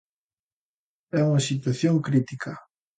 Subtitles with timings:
[1.19, 2.51] É unha situación crítica.